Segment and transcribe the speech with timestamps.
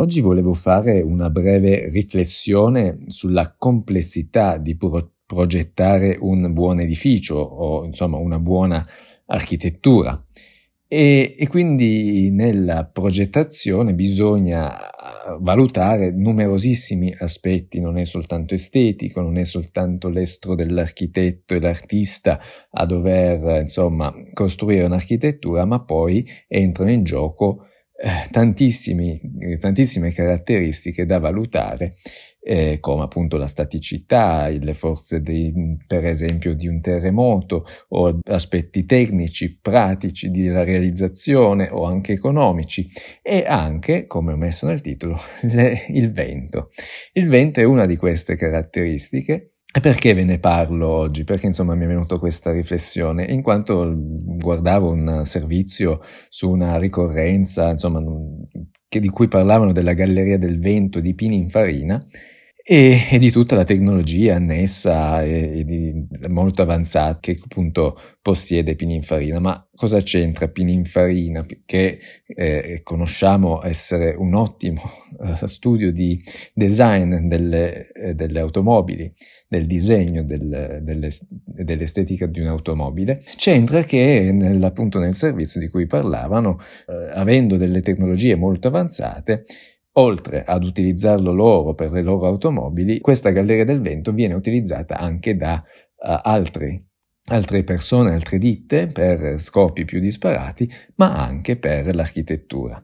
[0.00, 7.84] Oggi volevo fare una breve riflessione sulla complessità di pro- progettare un buon edificio o
[7.84, 8.82] insomma una buona
[9.26, 10.24] architettura.
[10.88, 14.74] E, e, quindi nella progettazione bisogna
[15.38, 22.40] valutare numerosissimi aspetti, non è soltanto estetico, non è soltanto l'estro dell'architetto e l'artista
[22.70, 27.66] a dover insomma costruire un'architettura, ma poi entrano in gioco
[28.02, 31.96] eh, tantissime caratteristiche da valutare,
[32.42, 38.86] eh, come appunto la staticità, le forze di, per esempio di un terremoto o aspetti
[38.86, 42.88] tecnici, pratici della realizzazione o anche economici
[43.20, 45.18] e anche, come ho messo nel titolo,
[45.52, 46.70] le, il vento.
[47.12, 49.49] Il vento è una di queste caratteristiche
[49.80, 51.22] perché ve ne parlo oggi?
[51.22, 53.24] Perché insomma mi è venuta questa riflessione?
[53.24, 58.02] In quanto guardavo un servizio su una ricorrenza, insomma,
[58.88, 62.04] che, di cui parlavano della Galleria del Vento di Pininfarina,
[62.62, 69.40] e, e, di tutta la tecnologia annessa e, e molto avanzata che appunto possiede Pininfarina.
[69.40, 71.44] Ma cosa c'entra Pininfarina?
[71.64, 74.82] Che eh, conosciamo essere un ottimo
[75.24, 76.22] eh, studio di
[76.54, 79.12] design delle, eh, delle automobili,
[79.48, 85.86] del disegno del, delle, dell'estetica di un'automobile, c'entra che nel, appunto nel servizio di cui
[85.86, 89.44] parlavano, eh, avendo delle tecnologie molto avanzate,
[89.94, 95.36] Oltre ad utilizzarlo loro per le loro automobili, questa galleria del vento viene utilizzata anche
[95.36, 96.80] da uh, altri,
[97.26, 102.82] altre persone, altre ditte per scopi più disparati, ma anche per l'architettura.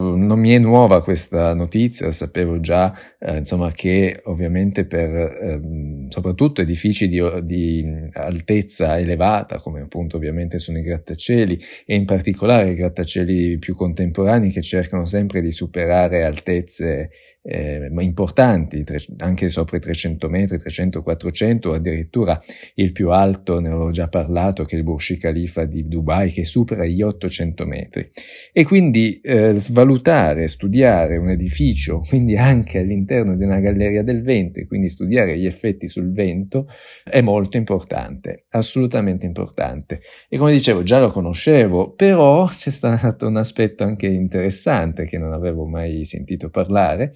[0.00, 5.60] Non mi è nuova questa notizia, sapevo già eh, insomma, che ovviamente per eh,
[6.08, 12.70] soprattutto edifici di, di, altezza elevata, come appunto ovviamente sono i grattacieli, e in particolare
[12.70, 17.10] i grattacieli più contemporanei che cercano sempre di superare altezze
[17.50, 22.38] eh, importanti, tre, anche sopra i 300 metri, 300, 400, addirittura
[22.74, 26.44] il più alto, ne ho già parlato, che è il Burj Khalifa di Dubai, che
[26.44, 28.10] supera gli 800 metri.
[28.52, 34.60] E quindi eh, svalutare, studiare un edificio, quindi anche all'interno di una galleria del vento,
[34.60, 36.66] e quindi studiare gli effetti sul vento,
[37.04, 40.00] è molto importante, assolutamente importante.
[40.28, 45.32] E come dicevo, già lo conoscevo, però c'è stato un aspetto anche interessante che non
[45.32, 47.12] avevo mai sentito parlare,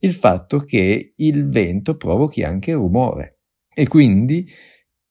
[0.00, 3.38] il fatto che il vento provochi anche rumore
[3.74, 4.46] e quindi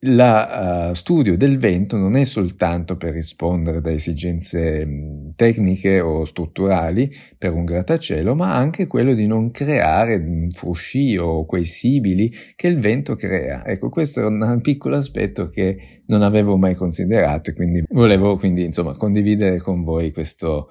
[0.08, 4.86] lo uh, studio del vento non è soltanto per rispondere da esigenze
[5.36, 11.46] tecniche o strutturali per un grattacielo, ma anche quello di non creare un fruscio o
[11.46, 13.66] quei sibili che il vento crea.
[13.66, 18.64] Ecco, questo è un piccolo aspetto che non avevo mai considerato e quindi volevo quindi,
[18.64, 20.66] insomma, condividere con voi questa uh,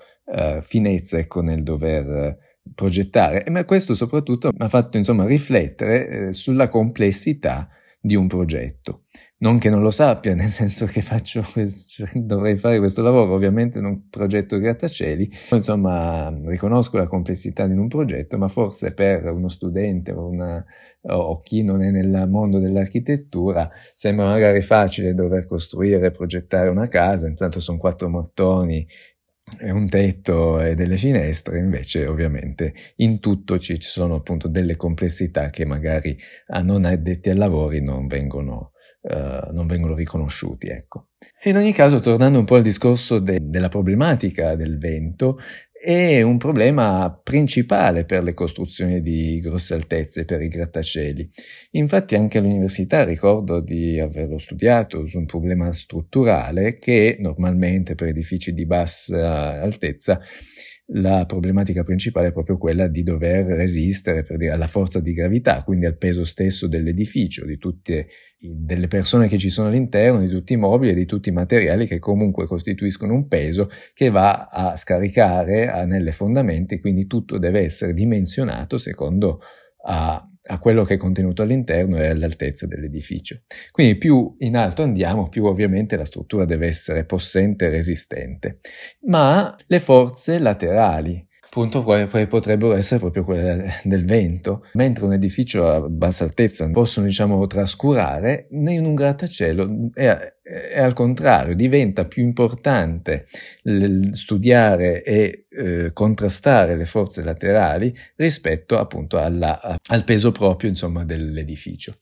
[0.61, 2.39] finezza ecco, nel dover
[2.75, 7.69] progettare, ma questo soprattutto mi ha fatto insomma riflettere eh, sulla complessità
[8.05, 9.05] di un progetto.
[9.39, 13.33] Non che non lo sappia, nel senso che faccio questo, cioè, dovrei fare questo lavoro,
[13.33, 19.25] ovviamente in un progetto grattacieli, insomma riconosco la complessità di un progetto, ma forse per
[19.33, 20.63] uno studente o, una,
[21.01, 26.89] o chi non è nel mondo dell'architettura sembra magari facile dover costruire e progettare una
[26.89, 28.87] casa, intanto sono quattro mattoni
[29.61, 35.65] un tetto e delle finestre, invece ovviamente in tutto ci sono appunto delle complessità che
[35.65, 36.19] magari
[36.49, 38.73] a non addetti ai lavori non vengono,
[39.03, 40.69] uh, non vengono riconosciuti.
[40.69, 41.11] Ecco.
[41.45, 45.39] In ogni caso, tornando un po' al discorso de- della problematica del vento,
[45.85, 51.29] è un problema principale per le costruzioni di grosse altezze, per i grattacieli.
[51.73, 58.55] Infatti anche all'università ricordo di averlo studiato su un problema strutturale che normalmente per edifici
[58.55, 60.19] di bassa altezza
[60.89, 65.63] la problematica principale è proprio quella di dover resistere per dire, alla forza di gravità,
[65.65, 68.09] quindi al peso stesso dell'edificio, di tutte
[68.39, 71.87] delle persone che ci sono all'interno, di tutti i mobili e di tutti i materiali
[71.87, 77.61] che comunque costituiscono un peso che va a scaricare a, nelle fondamenti, quindi tutto deve
[77.61, 79.41] essere dimensionato secondo
[79.87, 83.43] a, a quello che è contenuto all'interno e all'altezza dell'edificio.
[83.71, 88.59] Quindi più in alto andiamo, più ovviamente la struttura deve essere possente e resistente.
[89.03, 95.81] Ma le forze laterali, appunto potrebbero essere proprio quelle del vento, mentre un edificio a
[95.89, 103.27] bassa altezza possono diciamo trascurare, in un grattacielo è, è al contrario, diventa più importante
[104.11, 111.99] studiare e eh, contrastare le forze laterali rispetto appunto alla, al peso proprio insomma dell'edificio.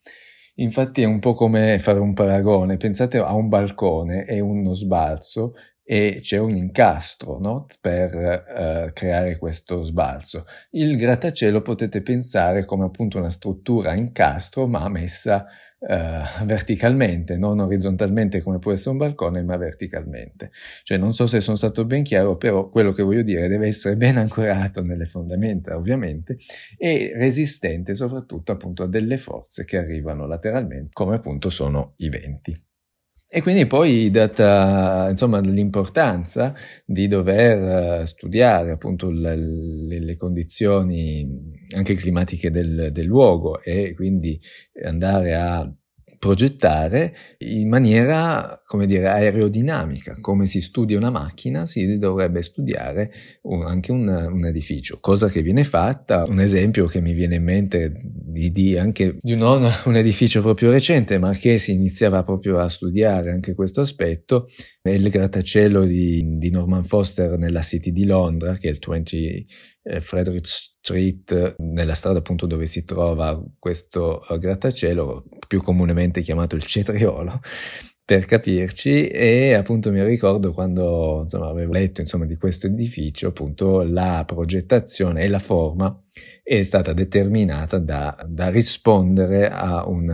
[0.57, 5.55] Infatti è un po' come fare un paragone, pensate a un balcone e uno sbalzo,
[5.85, 7.67] e c'è un incastro no?
[7.81, 10.45] per eh, creare questo sbalzo.
[10.71, 15.47] Il grattacielo potete pensare come appunto una struttura a incastro ma messa
[15.85, 20.51] eh, verticalmente, non orizzontalmente come può essere un balcone, ma verticalmente.
[20.83, 23.97] Cioè non so se sono stato ben chiaro, però quello che voglio dire deve essere
[23.97, 26.37] ben ancorato nelle fondamenta, ovviamente,
[26.77, 32.71] e resistente soprattutto appunto a delle forze che arrivano lateralmente, come appunto sono i venti.
[33.35, 41.27] E quindi poi data insomma, l'importanza di dover studiare appunto le, le condizioni
[41.75, 44.39] anche climatiche del, del luogo e quindi
[44.85, 45.75] andare a
[46.23, 50.15] progettare in maniera, come dire, aerodinamica.
[50.21, 53.11] Come si studia una macchina, si dovrebbe studiare
[53.43, 56.25] un, anche un, un, edificio, cosa che viene fatta.
[56.29, 57.93] Un esempio che mi viene in mente
[58.33, 62.69] di, di anche di non un edificio proprio recente, ma che si iniziava proprio a
[62.69, 64.49] studiare anche questo aspetto,
[64.81, 69.47] è il grattacielo di, di Norman Foster nella City di Londra, che è il 20
[69.85, 76.57] eh, Frederick Street, nella strada appunto dove si trova questo eh, grattacielo, più comunemente chiamato
[76.57, 77.41] il cetriolo,
[78.05, 79.09] per capirci.
[79.09, 85.23] E appunto mi ricordo quando insomma, avevo letto insomma, di questo edificio appunto la progettazione
[85.23, 85.97] e la forma
[86.43, 90.11] è stata determinata da, da rispondere a un,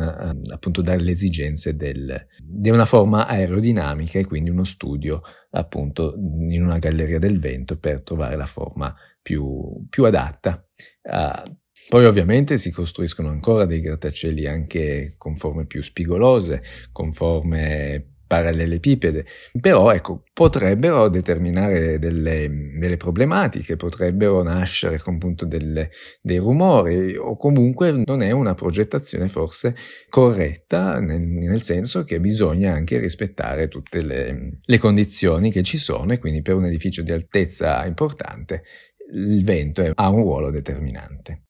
[0.53, 6.79] appunto dalle esigenze del, di una forma aerodinamica e quindi uno studio appunto in una
[6.79, 10.63] galleria del vento per trovare la forma più, più adatta.
[11.03, 11.57] Uh,
[11.89, 19.25] poi ovviamente si costruiscono ancora dei grattacieli anche con forme più spigolose, con forme parallelepipede,
[19.61, 25.91] però ecco, potrebbero determinare delle, delle problematiche, potrebbero nascere appunto delle,
[26.21, 29.75] dei rumori o comunque non è una progettazione forse
[30.11, 36.13] corretta nel, nel senso che bisogna anche rispettare tutte le, le condizioni che ci sono
[36.13, 38.63] e quindi per un edificio di altezza importante
[39.11, 41.45] il vento ha un ruolo determinante.